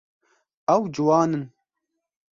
[0.75, 1.45] Ew ciwan in.